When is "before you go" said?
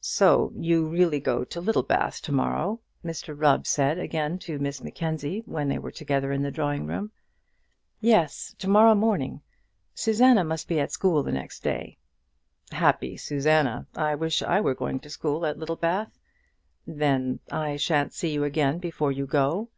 18.78-19.68